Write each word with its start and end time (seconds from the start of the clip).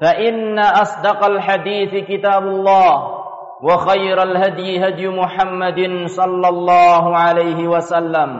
فإن 0.00 0.58
أصدق 0.58 1.24
الحديث 1.24 1.92
كتاب 2.08 2.42
الله 2.42 3.16
وخير 3.62 4.22
الهدي 4.22 4.88
هدي 4.88 5.08
محمد 5.08 5.80
صلى 6.06 6.48
الله 6.48 7.16
عليه 7.16 7.68
وسلم 7.68 8.30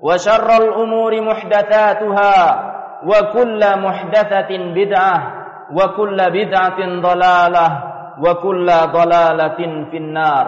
وشر 0.00 0.48
الأمور 0.62 1.20
محدثاتها 1.20 2.34
وكل 3.06 3.60
محدثة 3.80 4.50
بدعة 4.74 5.16
وكل 5.72 6.18
بدعة 6.30 6.80
ضلالة 7.00 7.66
وكل 8.18 8.66
ضلالة 8.92 9.60
في 9.90 9.96
النار. 9.96 10.46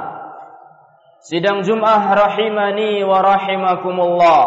Sidang 1.20 1.60
Jum'ah 1.60 2.16
rahimani 2.16 3.04
wa 3.04 3.20
rahimakumullah. 3.20 4.42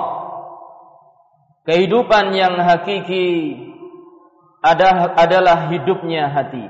Kehidupan 1.69 2.33
yang 2.33 2.57
hakiki 2.57 3.29
adalah 4.63 5.67
hidupnya 5.67 6.31
hati. 6.31 6.65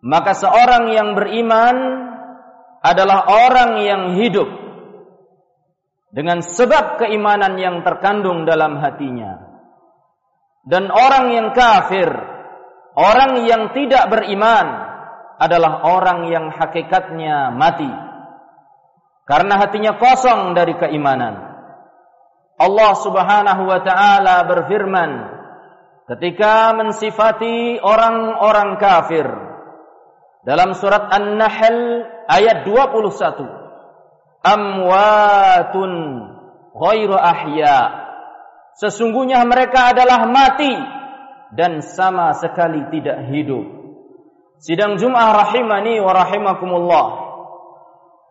Maka 0.00 0.32
seorang 0.32 0.88
yang 0.94 1.12
beriman 1.12 1.76
adalah 2.80 3.26
orang 3.28 3.82
yang 3.84 4.02
hidup 4.16 4.48
dengan 6.08 6.40
sebab 6.40 7.04
keimanan 7.04 7.60
yang 7.60 7.84
terkandung 7.84 8.48
dalam 8.48 8.80
hatinya. 8.80 9.44
Dan 10.64 10.88
orang 10.88 11.32
yang 11.36 11.48
kafir, 11.52 12.08
orang 12.96 13.44
yang 13.44 13.72
tidak 13.76 14.08
beriman 14.08 14.66
adalah 15.36 15.84
orang 15.84 16.28
yang 16.32 16.48
hakikatnya 16.48 17.52
mati. 17.52 17.88
Karena 19.28 19.60
hatinya 19.60 20.00
kosong 20.00 20.56
dari 20.56 20.72
keimanan. 20.80 21.36
Allah 22.58 22.92
Subhanahu 22.96 23.62
wa 23.68 23.80
taala 23.84 24.42
berfirman, 24.48 25.37
ketika 26.08 26.72
mensifati 26.72 27.76
orang-orang 27.84 28.80
kafir. 28.80 29.28
Dalam 30.48 30.72
surat 30.72 31.12
An-Nahl 31.12 32.08
ayat 32.24 32.64
21 32.64 33.44
amwatun 34.40 35.92
ghairu 36.72 37.16
ahya. 37.18 38.08
Sesungguhnya 38.78 39.44
mereka 39.44 39.92
adalah 39.92 40.24
mati 40.30 40.72
dan 41.52 41.84
sama 41.84 42.32
sekali 42.38 42.88
tidak 42.94 43.28
hidup. 43.28 43.66
Sidang 44.62 44.96
Jum'ah 44.96 45.34
rahimani 45.34 46.00
wa 46.00 46.12
rahimakumullah. 46.14 47.06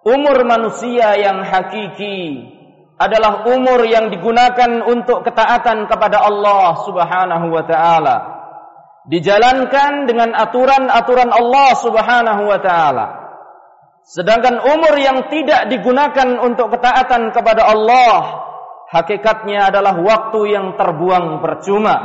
Umur 0.07 0.37
manusia 0.47 1.19
yang 1.19 1.43
hakiki 1.43 2.56
adalah 2.97 3.45
umur 3.45 3.85
yang 3.85 4.09
digunakan 4.09 4.81
untuk 4.89 5.21
ketaatan 5.21 5.85
kepada 5.85 6.25
Allah 6.25 6.81
Subhanahu 6.81 7.47
wa 7.53 7.63
taala. 7.63 8.17
Dijalankan 9.07 10.09
dengan 10.09 10.33
aturan-aturan 10.33 11.29
Allah 11.31 11.69
Subhanahu 11.77 12.43
wa 12.49 12.59
taala. 12.59 13.05
Sedangkan 14.01 14.59
umur 14.59 14.97
yang 14.97 15.29
tidak 15.29 15.69
digunakan 15.69 16.41
untuk 16.41 16.73
ketaatan 16.73 17.29
kepada 17.31 17.69
Allah, 17.69 18.17
hakikatnya 18.89 19.69
adalah 19.69 19.99
waktu 19.99 20.57
yang 20.57 20.73
terbuang 20.75 21.43
percuma. 21.43 21.95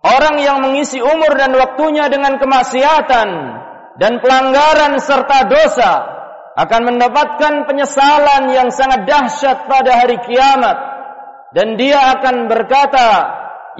Orang 0.00 0.40
yang 0.40 0.64
mengisi 0.64 1.04
umur 1.04 1.36
dan 1.36 1.52
waktunya 1.52 2.08
dengan 2.08 2.40
kemaksiatan 2.40 3.28
dan 4.00 4.12
pelanggaran 4.24 4.96
serta 4.96 5.44
dosa, 5.44 5.92
akan 6.60 6.92
mendapatkan 6.92 7.64
penyesalan 7.64 8.52
yang 8.52 8.68
sangat 8.68 9.08
dahsyat 9.08 9.64
pada 9.64 10.04
hari 10.04 10.20
kiamat. 10.28 10.76
Dan 11.56 11.80
dia 11.80 12.20
akan 12.20 12.52
berkata 12.52 13.08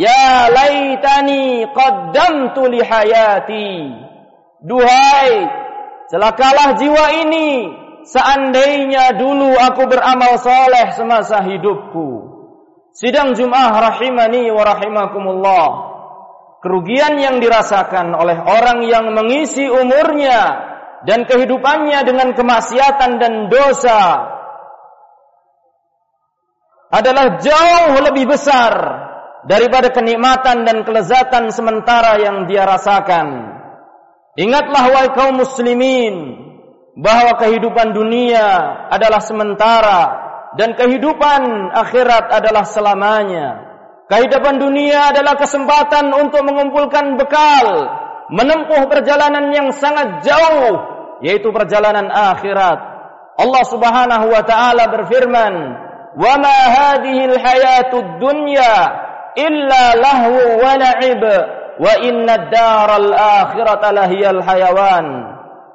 ya 0.01 0.49
laitani 0.49 1.69
qaddamtu 1.77 2.73
li 2.73 2.81
hayati. 2.81 3.73
Duhai 4.65 5.33
celakalah 6.09 6.81
jiwa 6.81 7.07
ini. 7.29 7.51
Seandainya 8.01 9.13
dulu 9.21 9.53
aku 9.61 9.85
beramal 9.85 10.41
soleh 10.41 10.89
semasa 10.97 11.45
hidupku. 11.45 12.33
Sidang 12.97 13.37
Jum'ah 13.37 13.77
rahimani 13.77 14.49
wa 14.49 14.65
rahimakumullah. 14.65 15.69
Kerugian 16.65 17.21
yang 17.21 17.45
dirasakan 17.45 18.17
oleh 18.17 18.41
orang 18.41 18.89
yang 18.89 19.13
mengisi 19.13 19.69
umurnya 19.69 20.70
dan 21.09 21.25
kehidupannya 21.25 22.05
dengan 22.05 22.37
kemaksiatan 22.37 23.17
dan 23.17 23.49
dosa 23.49 24.01
adalah 26.91 27.39
jauh 27.39 27.95
lebih 28.03 28.29
besar 28.29 28.73
daripada 29.47 29.89
kenikmatan 29.95 30.67
dan 30.67 30.83
kelezatan 30.85 31.49
sementara 31.55 32.21
yang 32.21 32.45
dia 32.45 32.67
rasakan. 32.67 33.57
Ingatlah 34.37 34.85
wahai 34.91 35.11
kaum 35.15 35.41
muslimin 35.41 36.15
bahwa 36.99 37.39
kehidupan 37.39 37.95
dunia 37.95 38.47
adalah 38.91 39.23
sementara 39.23 40.01
dan 40.59 40.75
kehidupan 40.75 41.73
akhirat 41.73 42.29
adalah 42.35 42.67
selamanya. 42.67 43.71
Kehidupan 44.11 44.59
dunia 44.59 45.15
adalah 45.15 45.39
kesempatan 45.39 46.11
untuk 46.11 46.43
mengumpulkan 46.43 47.15
bekal, 47.15 47.67
menempuh 48.35 48.91
perjalanan 48.91 49.55
yang 49.55 49.71
sangat 49.71 50.27
jauh 50.27 50.90
yaitu 51.21 51.53
perjalanan 51.53 52.09
akhirat. 52.09 52.79
Allah 53.41 53.65
Subhanahu 53.65 54.27
wa 54.29 54.43
taala 54.45 54.85
berfirman, 54.89 55.55
"Wa 56.17 56.35
ma 56.37 56.57
hadhihi 56.69 57.23
al-hayatud 57.37 58.21
dunya 58.21 58.75
illa 59.37 59.85
lahu 59.97 60.61
wa 60.61 60.73
la'ib 60.77 61.23
wa 61.81 61.93
inna 62.05 62.37
ad-daral 62.37 63.13
akhirata 63.17 63.89
lahiyal 63.97 64.41
hayawan." 64.45 65.07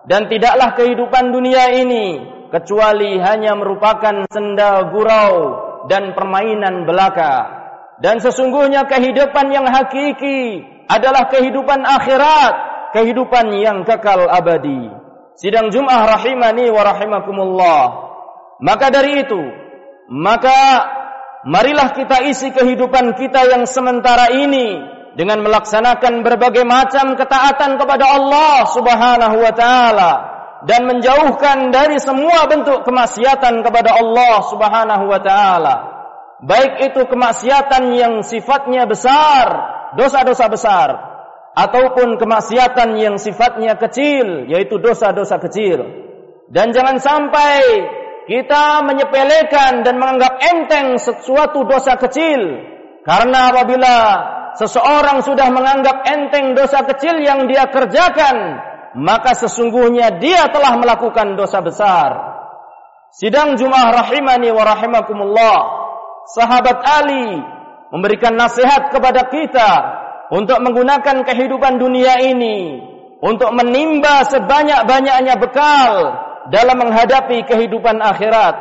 Dan 0.06 0.30
tidaklah 0.30 0.78
kehidupan 0.78 1.34
dunia 1.34 1.74
ini 1.74 2.22
kecuali 2.54 3.18
hanya 3.18 3.58
merupakan 3.58 4.30
senda 4.30 4.86
gurau 4.94 5.34
dan 5.90 6.14
permainan 6.14 6.86
belaka. 6.86 7.66
Dan 7.98 8.22
sesungguhnya 8.22 8.86
kehidupan 8.86 9.50
yang 9.50 9.66
hakiki 9.66 10.62
adalah 10.86 11.26
kehidupan 11.32 11.82
akhirat, 11.82 12.54
kehidupan 12.94 13.50
yang 13.58 13.82
kekal 13.82 14.30
abadi. 14.30 15.05
Sidang 15.36 15.68
Jum'ah 15.68 16.08
rahimani 16.08 16.72
wa 16.72 16.82
rahimakumullah. 16.84 17.84
Maka 18.64 18.88
dari 18.88 19.20
itu, 19.20 19.42
maka 20.08 20.88
marilah 21.44 21.92
kita 21.92 22.24
isi 22.32 22.56
kehidupan 22.56 23.20
kita 23.20 23.44
yang 23.52 23.68
sementara 23.68 24.32
ini 24.32 24.80
dengan 25.20 25.44
melaksanakan 25.44 26.24
berbagai 26.24 26.64
macam 26.64 27.20
ketaatan 27.20 27.76
kepada 27.76 28.16
Allah 28.16 28.64
Subhanahu 28.72 29.38
wa 29.44 29.52
taala 29.52 30.12
dan 30.64 30.88
menjauhkan 30.88 31.68
dari 31.68 32.00
semua 32.00 32.48
bentuk 32.48 32.88
kemaksiatan 32.88 33.60
kepada 33.60 33.92
Allah 33.92 34.36
Subhanahu 34.48 35.06
wa 35.12 35.20
taala. 35.20 35.76
Baik 36.48 36.92
itu 36.92 37.12
kemaksiatan 37.12 37.92
yang 37.96 38.24
sifatnya 38.24 38.88
besar, 38.88 39.46
dosa-dosa 40.00 40.46
besar, 40.48 40.90
ataupun 41.56 42.20
kemaksiatan 42.20 43.00
yang 43.00 43.16
sifatnya 43.16 43.80
kecil, 43.80 44.52
yaitu 44.52 44.76
dosa-dosa 44.76 45.40
kecil. 45.40 45.88
Dan 46.52 46.76
jangan 46.76 47.00
sampai 47.00 47.64
kita 48.28 48.84
menyepelekan 48.84 49.88
dan 49.88 49.96
menganggap 49.96 50.36
enteng 50.44 51.00
sesuatu 51.00 51.64
dosa 51.64 51.96
kecil. 51.96 52.60
Karena 53.08 53.56
apabila 53.56 53.96
seseorang 54.60 55.24
sudah 55.24 55.48
menganggap 55.50 56.04
enteng 56.04 56.54
dosa 56.54 56.84
kecil 56.84 57.24
yang 57.24 57.48
dia 57.48 57.72
kerjakan, 57.72 58.60
maka 59.00 59.32
sesungguhnya 59.40 60.20
dia 60.20 60.52
telah 60.52 60.76
melakukan 60.76 61.40
dosa 61.40 61.64
besar. 61.64 62.10
Sidang 63.16 63.56
Jumat 63.56 63.96
rahimani 63.96 64.52
wa 64.52 64.64
rahimakumullah. 64.68 65.58
Sahabat 66.36 66.84
Ali 66.84 67.40
memberikan 67.94 68.36
nasihat 68.36 68.92
kepada 68.92 69.30
kita 69.30 69.70
untuk 70.34 70.58
menggunakan 70.62 71.22
kehidupan 71.26 71.78
dunia 71.78 72.18
ini 72.22 72.82
untuk 73.22 73.52
menimba 73.54 74.26
sebanyak-banyaknya 74.30 75.36
bekal 75.40 75.92
dalam 76.54 76.78
menghadapi 76.78 77.46
kehidupan 77.50 77.98
akhirat. 78.02 78.56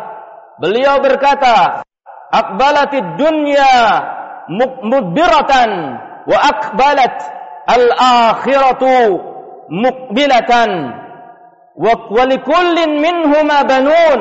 Beliau 0.61 1.03
berkata, 1.03 1.85
"Aqbalatid 2.33 3.19
dunya 3.21 3.75
mudbiratan 4.85 5.71
wa 6.25 6.39
aqbalat 6.41 7.17
al-akhiratu 7.69 9.21
muqbilatan 9.69 10.71
wa 11.75 12.23
likullin 12.29 13.01
minhuma 13.03 13.67
banun 13.67 14.21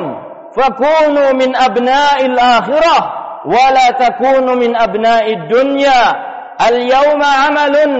fakunu 0.56 1.36
min 1.36 1.52
abna'il 1.54 2.36
akhirah 2.36 3.02
wa 3.44 3.64
la 3.72 3.86
takunu 3.94 4.56
min 4.56 4.72
abna'id 4.72 5.48
dunya 5.52 6.33
amalun 6.58 7.92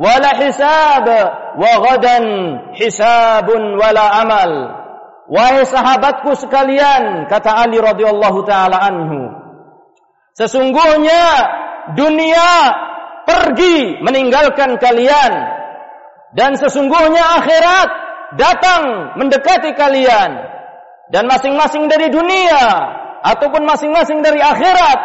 wala 0.00 0.30
hisab 0.40 1.06
wa 1.54 1.72
ghadan 1.86 2.24
hisabun 2.74 3.78
wala 3.78 4.04
amal 4.20 4.50
wahai 5.30 5.64
sahabatku 5.64 6.34
sekalian 6.36 7.30
kata 7.30 7.64
Ali 7.64 7.78
radhiyallahu 7.78 8.42
taala 8.44 8.76
anhu 8.82 9.32
sesungguhnya 10.34 11.24
dunia 11.94 12.50
pergi 13.24 14.02
meninggalkan 14.02 14.76
kalian 14.82 15.32
dan 16.34 16.58
sesungguhnya 16.58 17.22
akhirat 17.40 17.88
datang 18.34 19.14
mendekati 19.18 19.72
kalian. 19.78 20.52
Dan 21.14 21.30
masing-masing 21.30 21.86
dari 21.86 22.10
dunia 22.10 22.64
ataupun 23.22 23.62
masing-masing 23.62 24.24
dari 24.24 24.42
akhirat 24.42 24.98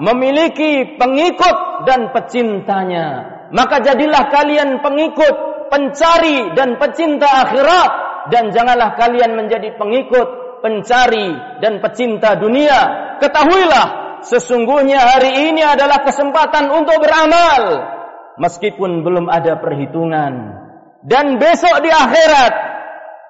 memiliki 0.00 0.96
pengikut 0.96 1.84
dan 1.84 2.14
pecintanya. 2.14 3.06
Maka 3.52 3.84
jadilah 3.84 4.32
kalian 4.32 4.80
pengikut, 4.80 5.68
pencari 5.68 6.56
dan 6.56 6.80
pecinta 6.80 7.28
akhirat 7.48 7.90
dan 8.32 8.48
janganlah 8.54 8.96
kalian 8.96 9.36
menjadi 9.36 9.76
pengikut, 9.76 10.60
pencari 10.64 11.36
dan 11.60 11.82
pecinta 11.84 12.38
dunia. 12.38 12.80
Ketahuilah 13.20 14.20
sesungguhnya 14.24 15.02
hari 15.02 15.52
ini 15.52 15.60
adalah 15.60 16.00
kesempatan 16.06 16.70
untuk 16.70 17.02
beramal 17.02 17.90
meskipun 18.38 19.02
belum 19.02 19.28
ada 19.28 19.60
perhitungan 19.60 20.62
dan 21.02 21.42
besok 21.42 21.82
di 21.82 21.90
akhirat 21.90 22.54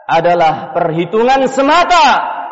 adalah 0.05 0.77
perhitungan 0.77 1.49
semata 1.49 2.07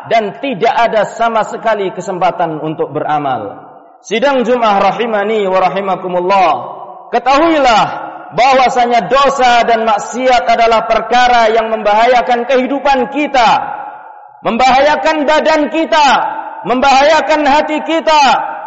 dan 0.09 0.41
tidak 0.41 0.73
ada 0.73 1.05
sama 1.05 1.45
sekali 1.45 1.93
kesempatan 1.93 2.57
untuk 2.57 2.89
beramal. 2.89 3.70
Sidang 4.01 4.41
Jumat 4.41 4.81
rahimani 4.81 5.45
wa 5.45 5.61
rahimakumullah. 5.61 6.49
Ketahuilah 7.13 7.85
bahwasanya 8.33 9.05
dosa 9.05 9.61
dan 9.61 9.85
maksiat 9.85 10.41
adalah 10.49 10.89
perkara 10.89 11.53
yang 11.53 11.69
membahayakan 11.69 12.49
kehidupan 12.49 13.13
kita, 13.13 13.49
membahayakan 14.41 15.29
badan 15.29 15.69
kita, 15.69 16.07
membahayakan 16.65 17.41
hati 17.45 17.77
kita, 17.85 18.23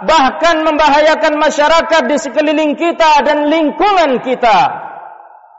bahkan 0.06 0.62
membahayakan 0.62 1.34
masyarakat 1.42 2.02
di 2.06 2.16
sekeliling 2.20 2.78
kita 2.78 3.26
dan 3.26 3.50
lingkungan 3.50 4.22
kita 4.22 4.86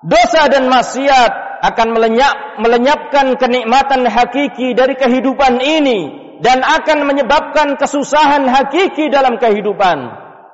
dosa 0.05 0.47
dan 0.47 0.71
maksiat 0.71 1.31
akan 1.65 1.87
melenyap, 1.91 2.61
melenyapkan 2.63 3.35
kenikmatan 3.35 4.07
hakiki 4.07 4.71
dari 4.71 4.95
kehidupan 4.95 5.59
ini 5.59 6.24
dan 6.43 6.59
akan 6.63 7.07
menyebabkan 7.07 7.79
kesusahan 7.79 8.47
hakiki 8.49 9.07
dalam 9.07 9.39
kehidupan. 9.39 9.97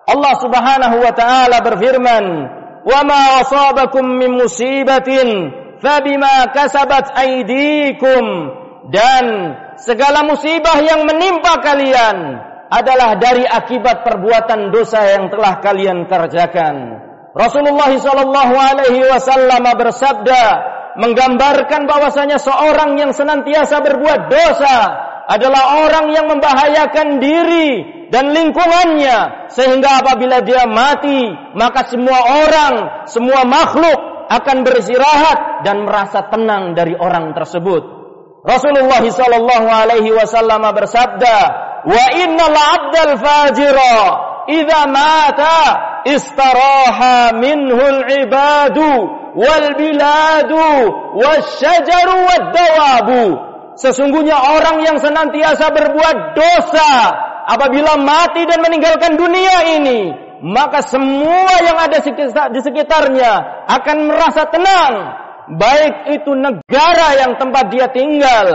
Allah 0.05 0.33
Subhanahu 0.41 0.97
wa 1.01 1.13
taala 1.13 1.57
berfirman, 1.63 2.25
"Wa 2.83 2.99
ma 3.05 3.41
asabakum 3.41 4.03
min 4.03 4.37
musibatin 4.37 5.53
fabima 5.79 6.49
kasabat 6.51 7.15
aydikum." 7.15 8.57
Dan 8.91 9.55
segala 9.77 10.25
musibah 10.25 10.81
yang 10.81 11.05
menimpa 11.05 11.61
kalian 11.63 12.17
adalah 12.67 13.15
dari 13.15 13.45
akibat 13.45 14.03
perbuatan 14.03 14.73
dosa 14.73 15.05
yang 15.15 15.29
telah 15.29 15.61
kalian 15.63 16.09
kerjakan. 16.09 16.75
Rasulullah 17.31 17.87
sallallahu 17.87 18.55
alaihi 18.57 19.07
wasallam 19.07 19.63
bersabda 19.63 20.43
menggambarkan 20.99 21.87
bahwasanya 21.87 22.35
seorang 22.35 22.99
yang 22.99 23.15
senantiasa 23.15 23.79
berbuat 23.79 24.27
dosa 24.27 24.75
adalah 25.31 25.87
orang 25.87 26.11
yang 26.11 26.27
membahayakan 26.27 27.23
diri 27.23 27.69
dan 28.11 28.35
lingkungannya. 28.35 29.47
Sehingga 29.47 30.03
apabila 30.03 30.43
dia 30.43 30.67
mati 30.67 31.31
maka 31.55 31.87
semua 31.87 32.19
orang 32.43 33.07
semua 33.07 33.47
makhluk 33.47 34.27
akan 34.27 34.57
beristirahat 34.67 35.63
dan 35.63 35.87
merasa 35.87 36.27
tenang 36.27 36.75
dari 36.75 36.95
orang 36.95 37.31
tersebut. 37.31 37.83
Rasulullah 38.41 39.03
sallallahu 39.03 39.67
alaihi 39.69 40.11
wasallam 40.11 40.65
bersabda 40.73 41.37
wa 41.85 42.05
innal 42.17 42.57
'abdal 42.57 43.13
fajira 43.21 43.97
idza 44.49 44.81
mata 44.89 45.59
istaraha 46.09 47.37
minhul 47.37 48.01
ibadu 48.09 48.91
wal 49.37 49.67
biladu 49.77 50.67
wasyajaru 51.21 52.15
wad 52.25 52.45
dawabu 52.49 53.50
sesungguhnya 53.81 54.37
orang 54.37 54.85
yang 54.85 54.97
senantiasa 55.01 55.73
berbuat 55.73 56.37
dosa 56.37 56.91
apabila 57.49 57.97
mati 57.97 58.45
dan 58.45 58.61
meninggalkan 58.61 59.17
dunia 59.17 59.81
ini 59.81 59.99
maka 60.45 60.85
semua 60.85 61.53
yang 61.65 61.77
ada 61.81 61.97
di 62.53 62.59
sekitarnya 62.61 63.65
akan 63.65 63.97
merasa 64.05 64.45
tenang 64.53 64.93
baik 65.57 66.13
itu 66.21 66.31
negara 66.37 67.17
yang 67.17 67.41
tempat 67.41 67.73
dia 67.73 67.89
tinggal 67.89 68.47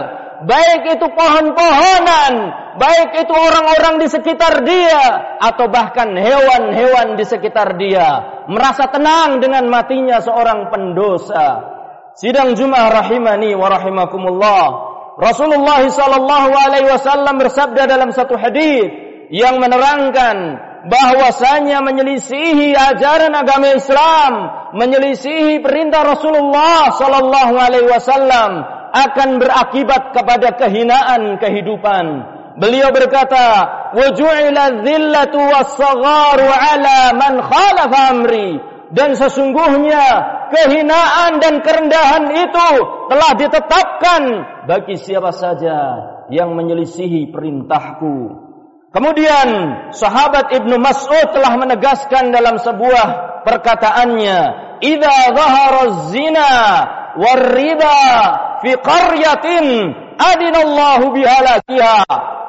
baik 0.44 1.00
itu 1.00 1.06
pohon-pohonan, 1.16 2.34
baik 2.76 3.24
itu 3.24 3.32
orang-orang 3.32 4.04
di 4.04 4.08
sekitar 4.10 4.60
dia, 4.68 5.00
atau 5.40 5.72
bahkan 5.72 6.12
hewan-hewan 6.12 7.16
di 7.16 7.24
sekitar 7.24 7.80
dia, 7.80 8.44
merasa 8.52 8.92
tenang 8.92 9.40
dengan 9.40 9.64
matinya 9.72 10.20
seorang 10.20 10.68
pendosa. 10.68 11.72
Sidang 12.16 12.56
Jumat 12.56 12.92
rahimani 12.92 13.56
wa 13.56 13.68
rahimakumullah. 13.72 14.95
Rasulullah 15.16 15.80
sallallahu 15.88 16.50
alaihi 16.52 16.92
wasallam 16.92 17.40
bersabda 17.40 17.88
dalam 17.88 18.12
satu 18.12 18.36
hadis 18.36 18.84
yang 19.32 19.56
menerangkan 19.56 20.60
bahwasanya 20.86 21.82
menyelisihi 21.82 22.76
ajaran 22.76 23.32
agama 23.32 23.74
Islam, 23.74 24.32
menyelisihi 24.76 25.64
perintah 25.64 26.04
Rasulullah 26.04 26.92
sallallahu 26.94 27.54
alaihi 27.56 27.88
wasallam 27.88 28.60
akan 28.92 29.28
berakibat 29.40 30.14
kepada 30.14 30.52
kehinaan 30.60 31.40
kehidupan. 31.42 32.04
Beliau 32.56 32.88
berkata, 32.92 33.68
"Wuju'ila 33.96 34.84
dhillatu 34.84 35.36
was-sagharu 35.36 36.44
'ala 36.44 37.12
man 37.12 37.34
khalafa 37.40 37.98
amri." 38.16 38.75
Dan 38.94 39.18
sesungguhnya 39.18 40.04
kehinaan 40.54 41.42
dan 41.42 41.58
kerendahan 41.58 42.30
itu 42.30 42.70
telah 43.10 43.30
ditetapkan 43.34 44.22
bagi 44.70 44.94
siapa 44.94 45.34
saja 45.34 45.78
yang 46.30 46.54
menyelisihi 46.54 47.34
perintahku. 47.34 48.46
Kemudian 48.94 49.48
sahabat 49.92 50.54
Ibnu 50.54 50.78
Mas'ud 50.78 51.34
telah 51.34 51.52
menegaskan 51.58 52.30
dalam 52.30 52.56
sebuah 52.62 53.42
perkataannya, 53.42 54.38
"Idza 54.80 55.16
dhahara 55.34 56.08
zina 56.14 56.50
warriba 57.18 57.96
fi 58.64 58.70
qaryatin 58.80 59.66
adinallahu 60.16 61.12
bihalakiha. 61.12 61.98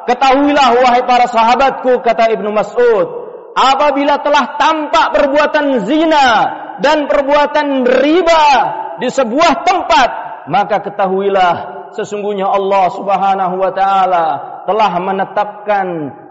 Ketahuilah 0.08 0.67
wahai 0.79 1.03
para 1.03 1.27
sahabatku 1.27 2.00
kata 2.00 2.32
Ibnu 2.32 2.56
Mas'ud, 2.56 3.26
apabila 3.57 4.21
telah 4.21 4.53
tampak 4.61 5.17
perbuatan 5.17 5.81
zina 5.89 6.27
dan 6.77 7.09
perbuatan 7.09 7.89
riba 7.89 8.45
di 9.01 9.09
sebuah 9.09 9.65
tempat, 9.65 10.09
maka 10.45 10.85
ketahuilah 10.85 11.89
sesungguhnya 11.97 12.45
Allah 12.45 12.93
Subhanahu 12.93 13.55
wa 13.57 13.71
taala 13.73 14.25
telah 14.69 14.91
menetapkan, 15.01 15.87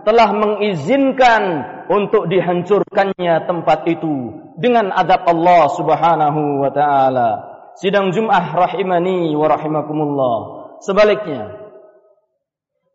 telah 0.07 0.29
mengizinkan 0.31 1.43
untuk 1.91 2.31
dihancurkannya 2.31 3.49
tempat 3.49 3.83
itu 3.91 4.47
dengan 4.55 4.95
adab 4.95 5.27
Allah 5.27 5.67
Subhanahu 5.75 6.63
wa 6.63 6.71
taala. 6.71 7.31
Sidang 7.77 8.15
Jumat 8.15 8.55
rahimani 8.55 9.35
wa 9.37 9.51
rahimakumullah. 9.53 10.39
Sebaliknya, 10.81 11.59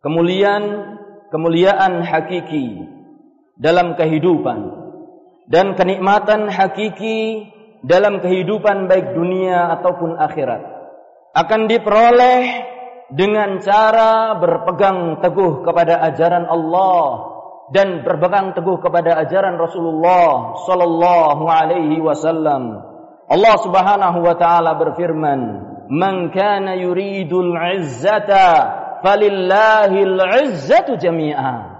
kemuliaan 0.01 0.97
kemuliaan 1.29 2.01
hakiki 2.05 3.00
dalam 3.57 3.99
kehidupan 3.99 4.59
dan 5.51 5.75
kenikmatan 5.75 6.47
hakiki 6.47 7.51
dalam 7.81 8.21
kehidupan 8.21 8.85
baik 8.85 9.17
dunia 9.17 9.73
ataupun 9.79 10.15
akhirat 10.15 10.61
akan 11.31 11.61
diperoleh 11.71 12.41
dengan 13.11 13.59
cara 13.59 14.39
berpegang 14.39 15.19
teguh 15.19 15.67
kepada 15.67 15.99
ajaran 16.11 16.47
Allah 16.47 17.31
dan 17.71 18.03
berpegang 18.03 18.51
teguh 18.51 18.79
kepada 18.83 19.15
ajaran 19.19 19.55
Rasulullah 19.55 20.59
sallallahu 20.67 21.43
alaihi 21.47 22.03
wasallam. 22.03 22.83
Allah 23.31 23.55
Subhanahu 23.63 24.19
wa 24.27 24.35
taala 24.35 24.75
berfirman, 24.75 25.39
"Man 25.87 26.35
kana 26.35 26.75
yuridul 26.75 27.55
'izzata 27.55 28.99
falillahil 28.99 30.19
'izzatu 30.19 30.99
jami'a." 30.99 31.70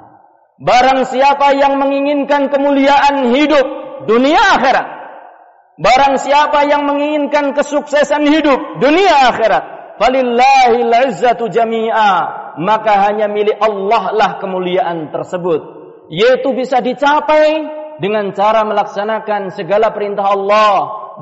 Barang 0.61 1.09
siapa 1.09 1.57
yang 1.57 1.81
menginginkan 1.81 2.53
kemuliaan 2.53 3.33
hidup 3.33 3.65
dunia 4.05 4.61
akhirat, 4.61 4.87
barang 5.81 6.21
siapa 6.21 6.69
yang 6.69 6.85
menginginkan 6.85 7.57
kesuksesan 7.57 8.29
hidup 8.29 8.77
dunia 8.77 9.33
akhirat, 9.33 9.97
falillahil 9.97 10.93
'izzatu 10.93 11.49
jami'a, 11.49 12.13
maka 12.61 13.09
hanya 13.09 13.25
milik 13.25 13.57
Allah 13.57 14.13
lah 14.13 14.31
kemuliaan 14.37 15.09
tersebut. 15.09 15.81
Yaitu 16.13 16.53
bisa 16.53 16.77
dicapai 16.77 17.65
dengan 17.97 18.29
cara 18.37 18.61
melaksanakan 18.61 19.49
segala 19.57 19.89
perintah 19.97 20.29
Allah 20.29 20.73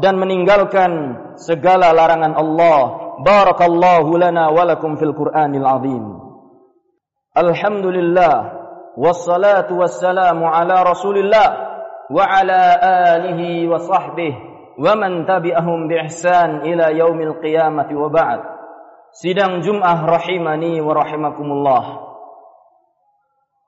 dan 0.04 0.20
meninggalkan 0.20 0.92
segala 1.40 1.96
larangan 1.96 2.36
Allah. 2.36 2.82
Barakallahu 3.24 4.20
lana 4.20 4.52
wa 4.52 4.68
lakum 4.68 5.00
fil 5.00 5.16
Qur'anil 5.16 5.64
azim. 5.64 6.04
Alhamdulillah 7.40 8.59
wa 12.10 12.26
ala 12.26 12.64
alihi 13.14 13.70
wa 13.70 13.78
sahbihi 13.78 14.50
wa 14.80 14.96
man 14.96 15.28
tabi'ahum 15.28 15.92
bi 15.92 16.00
ihsan 16.08 16.64
ila 16.64 16.90
yaumil 16.96 17.38
qiyamati 17.44 17.94
wa 17.94 18.08
ba'd. 18.08 18.42
Sidang 19.12 19.60
Jum'ah 19.60 20.08
rahimani 20.08 20.80
wa 20.80 20.96
rahimakumullah. 20.96 21.86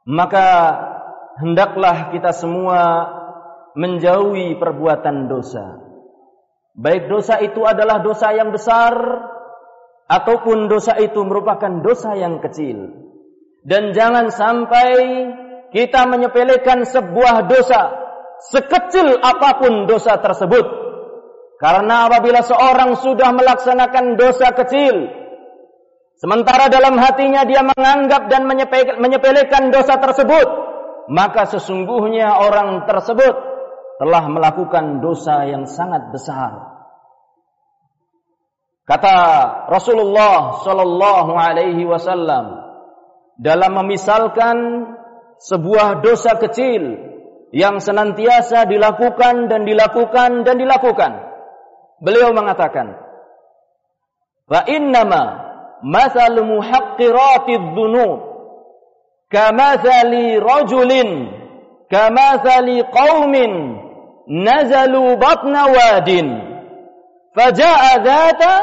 Maka 0.08 0.48
hendaklah 1.44 2.16
kita 2.16 2.32
semua 2.32 3.12
menjauhi 3.76 4.56
perbuatan 4.56 5.28
dosa. 5.28 5.84
Baik 6.72 7.12
dosa 7.12 7.44
itu 7.44 7.68
adalah 7.68 8.00
dosa 8.00 8.32
yang 8.32 8.56
besar 8.56 8.96
ataupun 10.08 10.72
dosa 10.72 10.96
itu 11.04 11.20
merupakan 11.28 11.84
dosa 11.84 12.16
yang 12.16 12.40
kecil. 12.40 13.11
Dan 13.62 13.94
jangan 13.94 14.34
sampai 14.34 14.90
kita 15.70 16.10
menyepelekan 16.10 16.84
sebuah 16.84 17.46
dosa 17.46 17.82
sekecil 18.50 19.22
apa 19.22 19.62
pun 19.62 19.86
dosa 19.86 20.18
tersebut. 20.18 20.66
Karena 21.62 22.10
apabila 22.10 22.42
seorang 22.42 22.98
sudah 22.98 23.30
melaksanakan 23.38 24.18
dosa 24.18 24.50
kecil, 24.58 25.14
sementara 26.18 26.74
dalam 26.74 26.98
hatinya 26.98 27.46
dia 27.46 27.62
menganggap 27.62 28.34
dan 28.34 28.50
menyepelekan 28.98 29.70
dosa 29.70 30.02
tersebut, 30.02 30.48
maka 31.14 31.46
sesungguhnya 31.46 32.42
orang 32.42 32.90
tersebut 32.90 33.36
telah 34.02 34.26
melakukan 34.26 35.06
dosa 35.06 35.46
yang 35.46 35.70
sangat 35.70 36.10
besar. 36.10 36.82
Kata 38.90 39.16
Rasulullah 39.70 40.66
sallallahu 40.66 41.32
alaihi 41.38 41.86
wasallam 41.86 42.61
dalam 43.42 43.74
memisalkan 43.82 44.58
sebuah 45.42 46.06
dosa 46.06 46.38
kecil 46.38 47.10
yang 47.50 47.82
senantiasa 47.82 48.70
dilakukan 48.70 49.50
dan 49.50 49.66
dilakukan 49.66 50.46
dan 50.46 50.56
dilakukan. 50.62 51.12
Beliau 51.98 52.32
mengatakan, 52.38 52.96
"Fa 54.46 54.62
innama 54.70 55.24
mathalu 55.82 56.46
muhaqqiratidz 56.46 57.66
dzunub. 57.74 58.30
Kamathali 59.32 60.38
rajulin 60.44 61.10
kamathali 61.88 62.84
qaumin 62.84 63.52
nazalu 64.28 65.16
batna 65.18 65.72
wadin. 65.72 66.28
Faja'a 67.32 67.92
dhata 68.04 68.54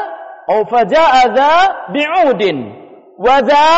atau 0.49 0.65
faja'a 0.65 1.21
dha 1.29 1.53
bi'udin. 1.93 2.57
Wa 3.21 3.41
dha 3.45 3.69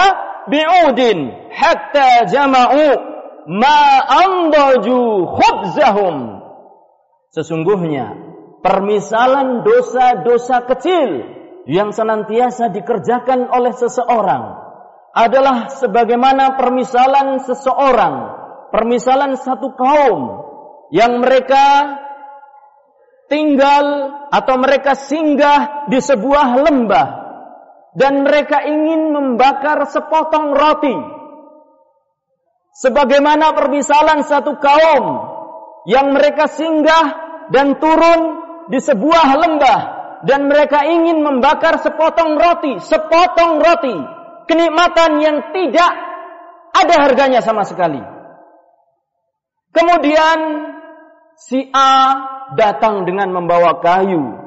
bi'udin 0.49 1.49
hatta 1.51 2.25
jama'u 2.29 2.85
ma 3.49 3.81
andaju 4.07 5.27
khubzahum. 5.29 6.15
Sesungguhnya 7.31 8.15
permisalan 8.61 9.63
dosa-dosa 9.65 10.67
kecil 10.69 11.09
yang 11.69 11.93
senantiasa 11.93 12.73
dikerjakan 12.73 13.49
oleh 13.49 13.73
seseorang 13.75 14.57
adalah 15.11 15.67
sebagaimana 15.71 16.55
permisalan 16.55 17.43
seseorang, 17.43 18.15
permisalan 18.71 19.35
satu 19.35 19.75
kaum 19.75 20.21
yang 20.91 21.19
mereka 21.19 21.99
tinggal 23.31 24.11
atau 24.27 24.55
mereka 24.59 24.95
singgah 24.95 25.87
di 25.87 25.99
sebuah 26.03 26.67
lembah 26.67 27.20
dan 27.95 28.23
mereka 28.23 28.63
ingin 28.63 29.11
membakar 29.11 29.83
sepotong 29.87 30.55
roti. 30.55 30.95
Sebagaimana 32.71 33.51
permisalan 33.51 34.23
satu 34.23 34.55
kaum 34.57 35.05
yang 35.85 36.15
mereka 36.15 36.47
singgah 36.47 37.05
dan 37.51 37.75
turun 37.83 38.41
di 38.71 38.79
sebuah 38.79 39.27
lembah 39.35 39.81
dan 40.23 40.47
mereka 40.47 40.87
ingin 40.87 41.19
membakar 41.19 41.83
sepotong 41.83 42.39
roti, 42.39 42.79
sepotong 42.79 43.59
roti 43.59 43.97
kenikmatan 44.47 45.19
yang 45.19 45.37
tidak 45.51 45.91
ada 46.71 46.95
harganya 47.07 47.43
sama 47.43 47.67
sekali. 47.67 47.99
Kemudian 49.71 50.37
si 51.39 51.67
A 51.71 51.93
datang 52.59 53.07
dengan 53.07 53.31
membawa 53.31 53.79
kayu. 53.79 54.40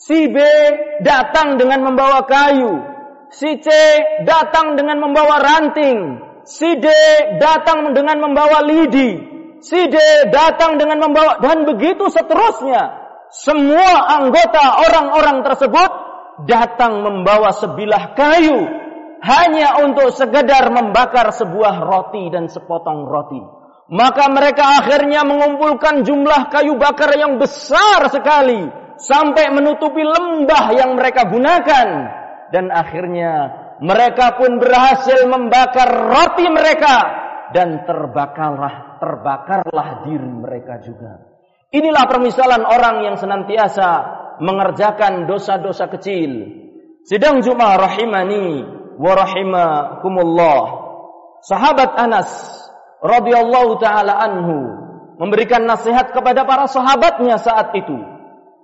Si 0.00 0.16
B 0.32 0.36
datang 1.04 1.60
dengan 1.60 1.84
membawa 1.84 2.24
kayu. 2.24 2.72
Si 3.28 3.60
C 3.60 3.68
datang 4.24 4.72
dengan 4.72 4.96
membawa 4.96 5.44
ranting. 5.44 6.24
Si 6.48 6.80
D 6.80 6.88
datang 7.36 7.92
dengan 7.92 8.16
membawa 8.16 8.64
lidi. 8.64 9.20
Si 9.60 9.76
D 9.76 9.96
datang 10.32 10.80
dengan 10.80 11.04
membawa 11.04 11.36
dan 11.44 11.68
begitu 11.68 12.08
seterusnya. 12.08 12.96
Semua 13.28 14.08
anggota 14.16 14.88
orang-orang 14.88 15.44
tersebut 15.44 15.90
datang 16.48 17.04
membawa 17.04 17.52
sebilah 17.52 18.16
kayu 18.16 18.56
hanya 19.20 19.84
untuk 19.84 20.16
sekedar 20.16 20.72
membakar 20.72 21.28
sebuah 21.28 21.76
roti 21.84 22.32
dan 22.32 22.48
sepotong 22.48 23.04
roti. 23.04 23.44
Maka 23.92 24.32
mereka 24.32 24.80
akhirnya 24.80 25.28
mengumpulkan 25.28 26.08
jumlah 26.08 26.48
kayu 26.48 26.80
bakar 26.80 27.12
yang 27.20 27.36
besar 27.36 28.08
sekali 28.08 28.79
sampai 29.00 29.48
menutupi 29.52 30.04
lembah 30.04 30.64
yang 30.76 30.94
mereka 30.94 31.28
gunakan 31.28 31.88
dan 32.52 32.68
akhirnya 32.68 33.32
mereka 33.80 34.36
pun 34.36 34.60
berhasil 34.60 35.24
membakar 35.24 35.88
roti 35.88 36.46
mereka 36.52 36.96
dan 37.56 37.82
terbakarlah 37.88 39.00
terbakarlah 39.00 40.04
diri 40.06 40.30
mereka 40.30 40.84
juga. 40.84 41.18
Inilah 41.70 42.04
permisalan 42.10 42.66
orang 42.66 43.06
yang 43.06 43.16
senantiasa 43.16 43.88
mengerjakan 44.42 45.24
dosa-dosa 45.30 45.88
kecil. 45.88 46.60
Sidang 47.06 47.40
Jumat 47.40 47.80
rahimani 47.80 48.66
wa 49.00 49.12
rahimakumullah. 49.16 50.62
Sahabat 51.40 51.96
Anas 51.96 52.28
radhiyallahu 53.00 53.80
taala 53.80 54.20
anhu 54.20 54.58
memberikan 55.16 55.64
nasihat 55.64 56.12
kepada 56.12 56.44
para 56.44 56.68
sahabatnya 56.68 57.40
saat 57.40 57.72
itu. 57.72 58.19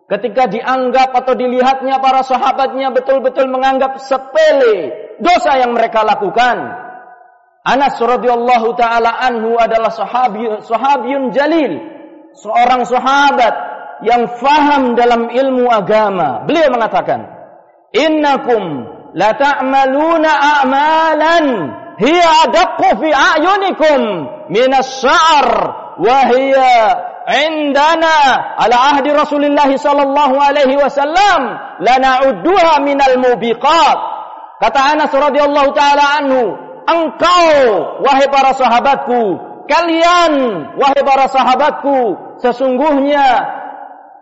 Ketika 0.06 0.46
dianggap 0.46 1.10
atau 1.18 1.34
dilihatnya 1.34 1.98
para 1.98 2.22
sahabatnya 2.22 2.94
betul-betul 2.94 3.50
menganggap 3.50 3.98
sepele 3.98 4.94
dosa 5.18 5.58
yang 5.58 5.74
mereka 5.74 6.06
lakukan. 6.06 6.86
Anas 7.66 7.98
radhiyallahu 7.98 8.78
taala 8.78 9.18
anhu 9.18 9.58
adalah 9.58 9.90
sahabi 9.90 10.62
sahabiyun 10.62 11.34
jalil, 11.34 11.82
seorang 12.38 12.86
sahabat 12.86 13.54
yang 14.06 14.30
faham 14.38 14.94
dalam 14.94 15.26
ilmu 15.26 15.66
agama. 15.66 16.46
Beliau 16.46 16.70
mengatakan, 16.70 17.26
"Innakum 17.90 18.62
la 19.18 19.34
ta'maluna 19.34 20.30
a'malan 20.30 21.46
hiya 21.98 22.46
adaqqu 22.46 23.02
fi 23.02 23.10
a'yunikum 23.10 24.00
min 24.54 24.70
asy-sya'r 24.70 25.50
wa 25.98 26.18
hiya 26.30 27.15
indana 27.26 28.16
ala 28.54 28.76
ahdi 28.94 29.10
Rasulullah 29.10 29.66
sallallahu 29.66 30.36
alaihi 30.38 30.78
wasallam 30.78 31.40
lana'udduha 31.82 32.82
minal 32.86 33.18
mubiqat 33.18 33.98
kata 34.62 34.80
Anas 34.94 35.10
radhiyallahu 35.10 35.70
taala 35.74 36.04
anhu 36.22 36.42
engkau 36.86 37.54
wahai 38.06 38.30
para 38.30 38.54
sahabatku 38.54 39.22
kalian 39.66 40.32
wahai 40.78 41.02
para 41.02 41.26
sahabatku 41.26 41.98
sesungguhnya 42.38 43.26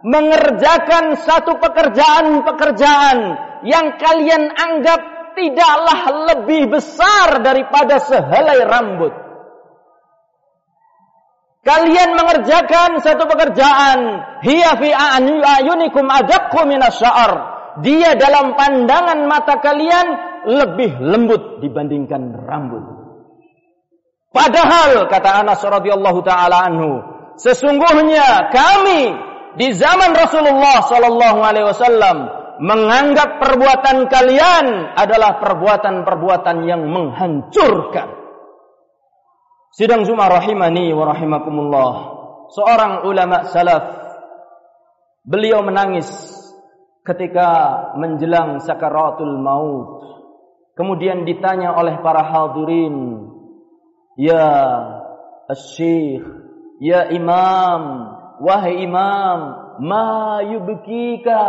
mengerjakan 0.04 1.16
satu 1.16 1.56
pekerjaan-pekerjaan 1.60 3.18
yang 3.64 3.96
kalian 3.96 4.52
anggap 4.52 5.00
tidaklah 5.32 6.00
lebih 6.32 6.70
besar 6.70 7.40
daripada 7.40 7.98
sehelai 8.04 8.60
rambut. 8.68 9.12
Kalian 11.64 12.12
mengerjakan 12.12 13.00
satu 13.00 13.24
pekerjaan, 13.24 14.20
hiya 14.44 14.76
fi 14.76 14.92
ayunikum 14.92 16.04
adaqqu 16.12 16.60
minasya'ar. 16.68 17.32
Dia 17.80 18.14
dalam 18.20 18.52
pandangan 18.52 19.24
mata 19.24 19.58
kalian 19.64 20.06
lebih 20.44 21.00
lembut 21.00 21.64
dibandingkan 21.64 22.36
rambut. 22.44 22.84
Padahal 24.28 25.08
kata 25.08 25.40
Anas 25.40 25.64
radhiyallahu 25.64 26.20
taala 26.20 26.68
anhu, 26.68 27.00
sesungguhnya 27.40 28.52
kami 28.52 29.14
di 29.56 29.72
zaman 29.72 30.12
Rasulullah 30.12 30.84
sallallahu 30.84 31.38
alaihi 31.40 31.66
wasallam 31.70 32.16
menganggap 32.60 33.40
perbuatan 33.40 34.06
kalian 34.12 34.94
adalah 34.94 35.40
perbuatan-perbuatan 35.40 36.56
yang 36.66 36.82
menghancurkan. 36.86 38.23
Sidang 39.74 40.06
Jumat 40.06 40.30
rahimani 40.30 40.94
wa 40.94 41.10
rahimakumullah. 41.10 41.94
Seorang 42.54 43.10
ulama 43.10 43.50
salaf 43.50 43.82
beliau 45.26 45.66
menangis 45.66 46.06
ketika 47.02 47.50
menjelang 47.98 48.62
sakaratul 48.62 49.34
maut. 49.42 49.98
Kemudian 50.78 51.26
ditanya 51.26 51.74
oleh 51.74 51.98
para 52.06 52.22
hadirin, 52.22 53.26
"Ya 54.14 54.46
Syekh, 55.50 56.22
ya 56.78 57.10
Imam, 57.10 57.82
wahai 58.46 58.78
imam, 58.78 59.38
ma 59.82 60.38
yubkika? 60.54 61.42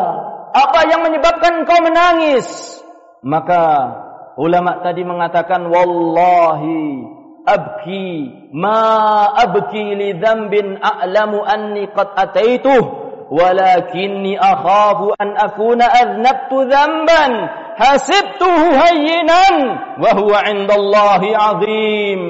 Apa 0.50 0.82
yang 0.90 1.06
menyebabkan 1.06 1.62
kau 1.62 1.78
menangis? 1.78 2.82
Maka 3.22 3.94
ulama 4.34 4.82
tadi 4.82 5.06
mengatakan 5.06 5.70
wallahi 5.70 7.22
abki 7.46 8.50
ma 8.52 9.30
abki 9.38 9.86
li 9.96 10.10
dhanbin 10.18 10.82
a'lamu 10.82 11.46
anni 11.46 11.86
qad 11.94 12.14
ataituh 12.18 12.84
walakinni 13.30 14.38
akhafu 14.38 15.14
an 15.18 15.38
akuna 15.38 15.86
adnabtu 15.86 16.66
dhanban 16.70 17.32
hasibtuhu 17.78 18.74
hayyinan 18.82 19.56
wa 20.02 20.10
huwa 20.18 20.46
'indallahi 20.46 21.30
'azim. 21.38 22.22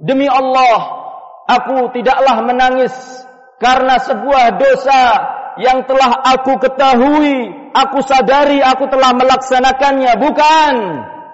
Demi 0.00 0.28
Allah 0.28 0.80
aku 1.48 1.92
tidaklah 1.96 2.44
menangis 2.44 2.92
karena 3.56 3.96
sebuah 4.00 4.60
dosa 4.60 5.02
yang 5.56 5.88
telah 5.88 6.20
aku 6.36 6.60
ketahui, 6.60 7.48
aku 7.72 8.04
sadari 8.04 8.60
aku 8.60 8.92
telah 8.92 9.16
melaksanakannya, 9.16 10.12
bukan. 10.20 10.74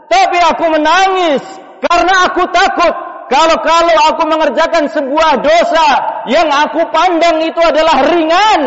Tapi 0.07 0.39
aku 0.39 0.65
menangis 0.71 1.43
karena 1.83 2.31
aku 2.31 2.47
takut 2.55 2.95
kalau-kalau 3.29 3.97
aku 4.15 4.23
mengerjakan 4.27 4.89
sebuah 4.91 5.45
dosa 5.45 5.89
yang 6.31 6.49
aku 6.49 6.89
pandang 6.91 7.43
itu 7.45 7.61
adalah 7.61 8.07
ringan. 8.09 8.63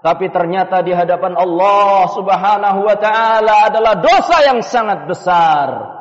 Tapi 0.00 0.32
ternyata 0.32 0.80
di 0.80 0.96
hadapan 0.96 1.36
Allah 1.36 2.08
subhanahu 2.16 2.80
wa 2.88 2.96
ta'ala 2.96 3.68
adalah 3.68 4.00
dosa 4.00 4.36
yang 4.48 4.64
sangat 4.64 5.04
besar. 5.04 5.99